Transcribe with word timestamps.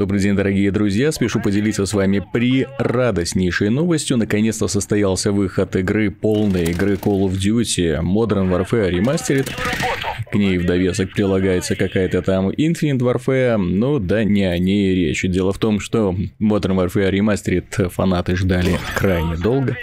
Добрый 0.00 0.18
день, 0.18 0.34
дорогие 0.34 0.70
друзья. 0.70 1.12
Спешу 1.12 1.42
поделиться 1.42 1.84
с 1.84 1.92
вами 1.92 2.24
при 2.32 2.66
радостнейшей 2.78 3.68
новостью. 3.68 4.16
Наконец-то 4.16 4.66
состоялся 4.66 5.30
выход 5.30 5.76
игры, 5.76 6.10
полной 6.10 6.70
игры 6.70 6.94
Call 6.94 7.28
of 7.28 7.32
Duty 7.32 8.00
Modern 8.00 8.48
Warfare 8.48 8.90
Remastered. 8.90 9.50
К 10.30 10.34
ней 10.34 10.58
в 10.58 10.64
довесок 10.64 11.12
прилагается 11.12 11.74
какая-то 11.74 12.22
там 12.22 12.50
Infinite 12.50 12.98
Warfare, 12.98 13.56
но 13.56 13.98
да 13.98 14.22
не 14.22 14.44
о 14.44 14.56
ней 14.58 14.94
речь. 14.94 15.22
Дело 15.22 15.52
в 15.52 15.58
том, 15.58 15.80
что 15.80 16.14
Modern 16.40 16.76
Warfare 16.76 17.10
Remastered 17.10 17.88
фанаты 17.88 18.36
ждали 18.36 18.78
крайне 18.96 19.36
долго, 19.36 19.76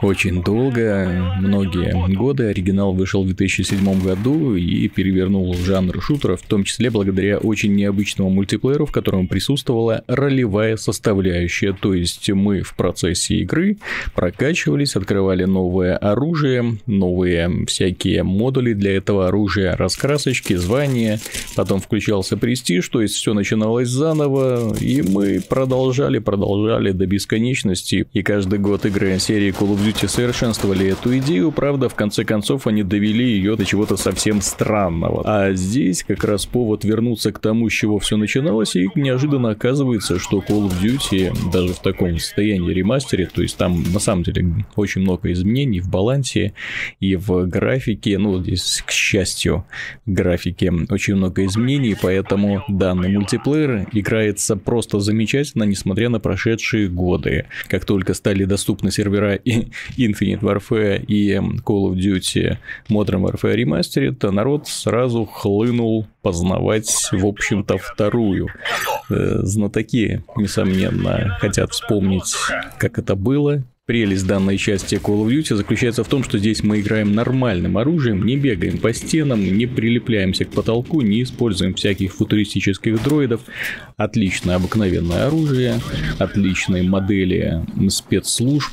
очень 0.00 0.42
долго, 0.42 1.36
многие 1.40 2.14
годы. 2.14 2.44
Оригинал 2.44 2.94
вышел 2.94 3.22
в 3.22 3.26
2007 3.26 4.02
году 4.02 4.54
и 4.54 4.88
перевернул 4.88 5.54
жанр 5.54 6.00
шутеров, 6.02 6.40
в 6.40 6.46
том 6.46 6.64
числе 6.64 6.90
благодаря 6.90 7.38
очень 7.38 7.74
необычному 7.74 8.30
мультиплееру, 8.30 8.86
в 8.86 8.92
котором 8.92 9.28
присутствовала 9.28 10.04
ролевая 10.06 10.76
составляющая, 10.76 11.72
то 11.72 11.94
есть 11.94 12.30
мы 12.30 12.62
в 12.62 12.74
процессе 12.76 13.36
игры 13.36 13.76
прокачивались, 14.14 14.96
открывали 14.96 15.44
новое 15.44 15.96
оружие, 15.96 16.78
новые 16.86 17.66
всякие 17.66 18.22
модули 18.22 18.72
для 18.72 18.96
этого 18.96 19.28
оружия, 19.28 19.76
раскрасочки, 19.82 20.54
звания, 20.54 21.20
потом 21.54 21.80
включался 21.80 22.36
престиж, 22.36 22.88
то 22.88 23.02
есть 23.02 23.14
все 23.14 23.34
начиналось 23.34 23.88
заново, 23.88 24.74
и 24.78 25.02
мы 25.02 25.40
продолжали, 25.46 26.18
продолжали 26.18 26.92
до 26.92 27.06
бесконечности, 27.06 28.06
и 28.12 28.22
каждый 28.22 28.58
год 28.58 28.86
игры 28.86 29.18
серии 29.18 29.52
Call 29.52 29.76
of 29.76 29.84
Duty 29.84 30.08
совершенствовали 30.08 30.86
эту 30.86 31.16
идею, 31.18 31.52
правда, 31.52 31.88
в 31.88 31.94
конце 31.94 32.24
концов 32.24 32.66
они 32.66 32.82
довели 32.82 33.24
ее 33.24 33.56
до 33.56 33.64
чего-то 33.64 33.96
совсем 33.96 34.40
странного. 34.40 35.22
А 35.24 35.52
здесь 35.52 36.02
как 36.02 36.24
раз 36.24 36.46
повод 36.46 36.84
вернуться 36.84 37.32
к 37.32 37.38
тому, 37.38 37.68
с 37.68 37.72
чего 37.72 37.98
все 37.98 38.16
начиналось, 38.16 38.76
и 38.76 38.88
неожиданно 38.94 39.50
оказывается, 39.50 40.18
что 40.18 40.38
Call 40.38 40.68
of 40.68 40.82
Duty 40.82 41.50
даже 41.52 41.74
в 41.74 41.80
таком 41.80 42.18
состоянии 42.18 42.72
ремастере, 42.72 43.28
то 43.32 43.42
есть 43.42 43.56
там 43.56 43.82
на 43.92 44.00
самом 44.00 44.22
деле 44.22 44.64
очень 44.76 45.02
много 45.02 45.30
изменений 45.32 45.80
в 45.80 45.90
балансе 45.90 46.54
и 47.00 47.16
в 47.16 47.46
графике, 47.46 48.18
ну, 48.18 48.42
здесь, 48.42 48.82
к 48.86 48.90
счастью, 48.90 49.64
графике 50.06 50.72
очень 50.90 51.16
много 51.16 51.44
изменений, 51.46 51.96
поэтому 52.00 52.62
данный 52.68 53.10
мультиплеер 53.16 53.88
играется 53.92 54.56
просто 54.56 55.00
замечательно, 55.00 55.64
несмотря 55.64 56.08
на 56.08 56.20
прошедшие 56.20 56.88
годы. 56.88 57.46
Как 57.68 57.84
только 57.84 58.14
стали 58.14 58.44
доступны 58.44 58.90
сервера 58.90 59.36
Infinite 59.96 60.40
Warfare 60.40 61.04
и 61.04 61.34
Call 61.34 61.92
of 61.92 61.94
Duty 61.94 62.56
Modern 62.88 63.22
Warfare 63.22 63.56
Remastered, 63.56 64.30
народ 64.30 64.68
сразу 64.68 65.24
хлынул 65.24 66.06
познавать, 66.22 67.08
в 67.12 67.26
общем-то, 67.26 67.78
вторую. 67.78 68.48
Э, 69.10 69.40
знатоки, 69.42 70.22
несомненно, 70.36 71.36
хотят 71.40 71.72
вспомнить, 71.72 72.34
как 72.78 72.98
это 72.98 73.14
было, 73.16 73.62
Прелесть 73.84 74.28
данной 74.28 74.58
части 74.58 74.94
Call 74.94 75.26
of 75.26 75.28
Duty 75.28 75.56
заключается 75.56 76.04
в 76.04 76.08
том, 76.08 76.22
что 76.22 76.38
здесь 76.38 76.62
мы 76.62 76.78
играем 76.78 77.16
нормальным 77.16 77.76
оружием, 77.76 78.24
не 78.24 78.36
бегаем 78.36 78.78
по 78.78 78.92
стенам, 78.92 79.42
не 79.42 79.66
прилепляемся 79.66 80.44
к 80.44 80.50
потолку, 80.50 81.00
не 81.00 81.24
используем 81.24 81.74
всяких 81.74 82.14
футуристических 82.14 83.02
дроидов. 83.02 83.40
Отличное 83.96 84.54
обыкновенное 84.54 85.26
оружие, 85.26 85.80
отличные 86.20 86.84
модели 86.84 87.66
спецслужб, 87.88 88.72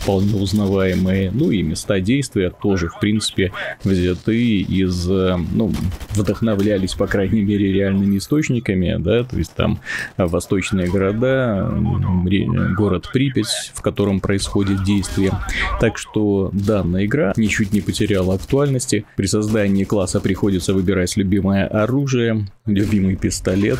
вполне 0.00 0.34
узнаваемые, 0.34 1.30
ну 1.30 1.52
и 1.52 1.62
места 1.62 2.00
действия 2.00 2.50
тоже, 2.50 2.88
в 2.88 2.98
принципе, 2.98 3.52
взяты 3.84 4.62
из, 4.62 5.06
ну, 5.06 5.72
вдохновлялись, 6.10 6.94
по 6.94 7.06
крайней 7.06 7.42
мере, 7.42 7.72
реальными 7.72 8.18
источниками, 8.18 8.96
да, 8.98 9.22
то 9.22 9.36
есть 9.36 9.54
там 9.54 9.78
восточные 10.16 10.88
города, 10.88 11.72
город 12.76 13.08
Припять, 13.12 13.70
в 13.74 13.80
котором 13.80 14.23
происходит 14.24 14.82
действие. 14.84 15.32
Так 15.80 15.98
что 15.98 16.48
данная 16.54 17.04
игра 17.04 17.34
ничуть 17.36 17.74
не 17.74 17.82
потеряла 17.82 18.36
актуальности. 18.36 19.04
При 19.16 19.26
создании 19.26 19.84
класса 19.84 20.18
приходится 20.18 20.72
выбирать 20.72 21.14
любимое 21.18 21.66
оружие, 21.66 22.46
любимый 22.64 23.16
пистолет, 23.16 23.78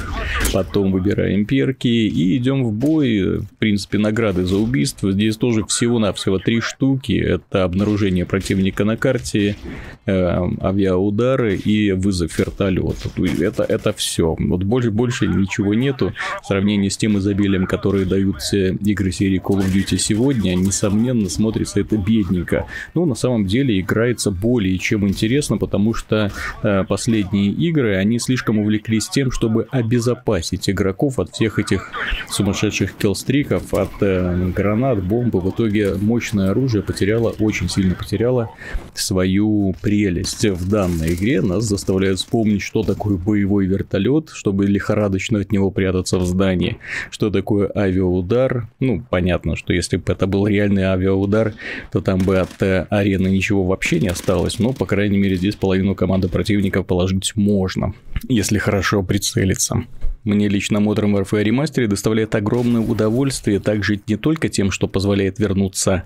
потом 0.53 0.93
выбираем 0.93 1.47
перки 1.47 1.89
и 1.89 2.37
идем 2.37 2.63
в 2.65 2.73
бой. 2.73 3.39
В 3.39 3.47
принципе, 3.59 3.97
награды 3.97 4.45
за 4.45 4.59
убийство. 4.59 5.13
Здесь 5.13 5.39
тоже 5.39 5.65
всего-навсего 5.65 6.39
три 6.39 6.61
штуки. 6.61 7.13
Это 7.13 7.65
обнаружение 7.65 8.27
противника 8.27 8.85
на 8.85 8.99
карте, 8.99 9.57
э, 10.05 10.13
авиаудары 10.61 11.57
и 11.57 11.93
вызов 11.93 12.39
вертолета. 12.39 13.09
Это, 13.41 13.63
это 13.63 13.95
все. 13.95 14.37
Вот 14.39 14.63
больше, 14.63 14.91
больше 14.91 15.27
ничего 15.27 15.73
нету 15.73 16.13
в 16.43 16.47
сравнении 16.47 16.91
с 16.91 16.99
тем 16.99 17.17
изобилием, 17.17 17.65
которые 17.65 18.05
дают 18.05 18.37
игры 18.53 19.11
серии 19.11 19.41
Call 19.41 19.61
of 19.61 19.73
Duty 19.73 19.97
сегодня 19.97 20.34
сегодня, 20.35 20.55
несомненно, 20.55 21.29
смотрится 21.29 21.81
это 21.81 21.97
бедненько. 21.97 22.67
Но 22.95 23.05
на 23.07 23.15
самом 23.15 23.47
деле 23.47 23.81
играется 23.81 24.31
более 24.31 24.79
чем 24.79 25.07
интересно, 25.09 25.59
потому 25.59 25.95
что 25.95 26.31
э, 26.63 26.85
последние 26.85 27.51
игры, 27.51 27.97
они 27.97 28.19
слишком 28.19 28.59
увлеклись 28.59 29.09
тем, 29.09 29.31
чтобы 29.31 29.67
обезопасить 29.71 30.69
игроков 30.69 31.19
от 31.19 31.31
всех 31.31 31.59
этих 31.59 31.91
сумасшедших 32.29 32.95
киллстриков, 32.95 33.73
от 33.75 33.91
э, 34.01 34.51
гранат, 34.55 35.03
бомбы. 35.03 35.41
В 35.41 35.51
итоге 35.51 35.95
мощное 35.95 36.51
оружие 36.51 36.83
потеряло, 36.83 37.35
очень 37.39 37.69
сильно 37.69 37.95
потеряло 37.95 38.51
свою 38.95 39.75
прелесть. 39.81 40.45
В 40.45 40.69
данной 40.69 41.15
игре 41.15 41.41
нас 41.43 41.65
заставляют 41.65 42.19
вспомнить, 42.19 42.63
что 42.63 42.83
такое 42.83 43.17
боевой 43.17 43.67
вертолет, 43.67 44.31
чтобы 44.33 44.67
лихорадочно 44.67 45.41
от 45.41 45.53
него 45.53 45.71
прятаться 45.71 46.19
в 46.19 46.27
здании, 46.27 46.79
что 47.11 47.31
такое 47.31 47.71
авиаудар. 47.75 48.69
Ну, 48.81 49.05
понятно, 49.09 49.57
что 49.57 49.73
если 49.73 49.97
бы 49.97 50.13
это 50.13 50.24
это 50.25 50.31
был 50.31 50.47
реальный 50.47 50.85
авиаудар, 50.85 51.55
то 51.93 52.01
там 52.01 52.19
бы 52.19 52.39
от 52.39 52.63
э, 52.63 52.87
арены 52.89 53.29
ничего 53.29 53.65
вообще 53.65 54.01
не 54.01 54.09
осталось. 54.09 54.59
Но, 54.59 54.73
по 54.73 54.87
крайней 54.87 55.19
мере, 55.19 55.37
здесь 55.37 55.55
половину 55.55 55.95
команды 55.95 56.29
противников 56.29 56.87
положить 56.87 57.33
можно, 57.37 57.95
если 58.29 58.59
хорошо 58.59 59.03
прицелиться. 59.03 59.85
Мне 60.25 60.49
лично 60.49 60.79
Modern 60.79 61.13
Warfare 61.15 61.45
Remastered 61.45 61.87
доставляет 61.87 62.35
огромное 62.35 62.81
удовольствие 62.81 63.61
также 63.61 64.01
не 64.07 64.17
только 64.17 64.49
тем, 64.49 64.71
что 64.71 64.89
позволяет 64.89 65.39
вернуться 65.39 66.05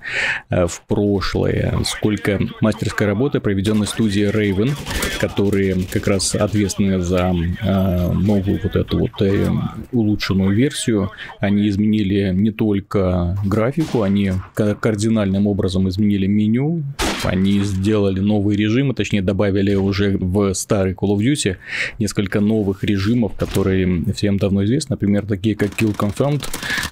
э, 0.50 0.66
в 0.66 0.82
прошлое, 0.88 1.78
сколько 1.84 2.40
мастерской 2.60 3.06
работы, 3.06 3.38
проведенной 3.38 3.86
студией 3.86 4.30
Raven, 4.30 4.72
которые 5.20 5.76
как 5.92 6.08
раз 6.08 6.34
ответственны 6.34 7.00
за 7.00 7.32
э, 7.32 8.12
новую 8.12 8.60
вот 8.60 8.74
эту 8.74 8.98
вот 8.98 9.22
э, 9.22 9.48
улучшенную 9.92 10.54
версию. 10.54 11.12
Они 11.38 11.68
изменили 11.68 12.32
не 12.34 12.50
только 12.50 13.38
графику, 13.44 14.02
они 14.02 14.32
кардинальным 14.54 15.46
образом 15.46 15.88
изменили 15.88 16.26
меню, 16.26 16.82
они 17.22 17.60
сделали 17.60 18.20
новые 18.20 18.56
режимы, 18.56 18.94
точнее 18.94 19.22
добавили 19.22 19.74
уже 19.74 20.16
в 20.18 20.54
старый 20.54 20.94
Call 20.94 21.16
of 21.16 21.18
Duty 21.18 21.56
несколько 21.98 22.40
новых 22.40 22.84
режимов, 22.84 23.34
которые 23.34 24.07
всем 24.12 24.36
давно 24.36 24.64
известны, 24.64 24.94
например, 24.94 25.26
такие 25.26 25.54
как 25.54 25.70
Kill 25.70 25.96
Confirmed, 25.96 26.44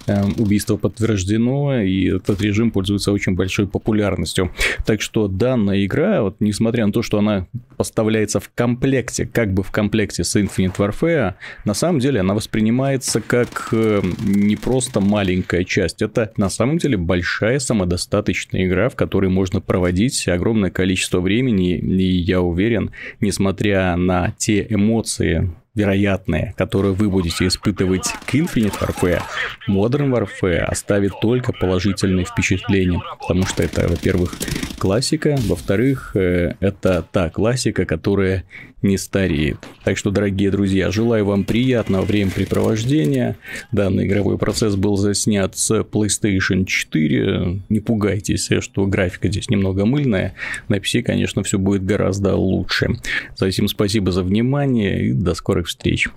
эм, 0.07 0.35
убийство 0.39 0.77
подтверждено, 0.77 1.81
и 1.81 2.17
этот 2.17 2.41
режим 2.41 2.71
пользуется 2.71 3.13
очень 3.13 3.35
большой 3.35 3.67
популярностью. 3.67 4.53
Так 4.85 5.01
что 5.01 5.29
данная 5.29 5.85
игра, 5.85 6.23
вот 6.23 6.37
несмотря 6.41 6.87
на 6.87 6.93
то, 6.93 7.03
что 7.03 7.19
она 7.19 7.47
поставляется 7.77 8.41
в 8.41 8.51
комплекте, 8.55 9.27
как 9.27 9.53
бы 9.53 9.63
в 9.63 9.71
комплекте 9.71 10.25
с 10.25 10.37
Infinite 10.37 10.77
Warfare, 10.77 11.35
на 11.65 11.75
самом 11.75 11.99
деле 12.01 12.21
она 12.21 12.35
воспринимается 12.35 13.21
как 13.21 13.69
эм, 13.73 14.15
не 14.25 14.57
просто 14.57 15.01
маленькая 15.01 15.65
часть, 15.65 16.03
это 16.03 16.33
на 16.37 16.49
самом 16.49 16.79
деле 16.79 16.97
большая 16.97 17.59
самодостаточная 17.59 18.67
игра, 18.67 18.89
в 18.89 18.97
которой 18.97 19.31
можно 19.31 19.61
проводить 19.61 20.27
огромное 20.29 20.71
количество 20.71 21.21
времени, 21.21 21.79
и 21.79 22.19
я 22.19 22.41
уверен, 22.41 22.91
несмотря 23.21 23.97
на 23.97 24.33
те 24.39 24.67
эмоции, 24.69 25.51
вероятные, 25.77 26.55
которые 26.57 26.95
вы 26.95 27.09
будете 27.09 27.47
испытывать 27.47 28.13
к 28.27 28.35
Infinite 28.35 28.81
Warfare, 28.81 29.23
Modern 29.69 30.11
Warfare 30.11 30.63
оставит 30.63 31.13
только 31.21 31.53
положительные 31.53 32.25
впечатления, 32.25 33.01
потому 33.21 33.47
что 33.47 33.63
это, 33.63 33.87
во-первых, 33.87 34.35
классика, 34.79 35.37
во-вторых, 35.47 36.17
э, 36.17 36.55
это 36.61 37.07
та 37.13 37.31
классика, 37.31 37.85
которая 37.85 38.45
не 38.83 38.99
стареет. 38.99 39.59
Так 39.85 39.97
что, 39.97 40.11
дорогие 40.11 40.51
друзья, 40.51 40.91
желаю 40.91 41.25
вам 41.25 41.45
приятного 41.45 42.05
времяпрепровождения. 42.05 43.37
Данный 43.73 44.07
игровой 44.07 44.39
процесс 44.39 44.77
был 44.77 44.97
заснят 44.97 45.57
с 45.57 45.81
PlayStation 45.81 46.65
4. 46.65 47.63
Не 47.69 47.81
пугайтесь, 47.81 48.49
что 48.61 48.87
графика 48.87 49.29
здесь 49.29 49.49
немного 49.51 49.87
мыльная. 49.87 50.35
На 50.69 50.77
PC, 50.77 51.03
конечно, 51.03 51.43
все 51.43 51.59
будет 51.59 51.85
гораздо 51.85 52.37
лучше. 52.37 52.91
Затем 53.35 53.69
спасибо 53.69 54.13
за 54.13 54.23
внимание 54.23 55.07
и 55.07 55.13
до 55.13 55.35
скорых 55.35 55.66
встреч. 55.67 56.09